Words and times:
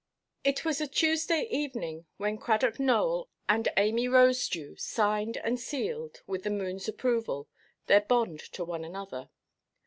It 0.43 0.65
was 0.65 0.81
a 0.81 0.87
Tuesday 0.87 1.41
evening 1.51 2.07
when 2.17 2.39
Cradock 2.39 2.79
Nowell 2.79 3.29
and 3.47 3.67
Amy 3.77 4.07
Rosedew 4.07 4.79
signed 4.79 5.37
and 5.37 5.59
sealed, 5.59 6.23
with 6.25 6.41
the 6.41 6.49
moonʼs 6.49 6.87
approval, 6.89 7.47
their 7.85 8.01
bond 8.01 8.39
to 8.53 8.65
one 8.65 8.83
another. 8.83 9.29